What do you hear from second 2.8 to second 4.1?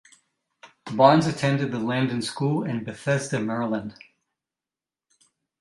Bethesda, Maryland.